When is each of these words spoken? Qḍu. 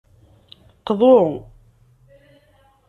Qḍu. 0.87 1.19